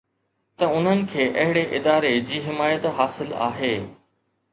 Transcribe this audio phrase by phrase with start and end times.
[0.59, 3.71] ته انهن کي اهڙي اداري جي حمايت حاصل آهي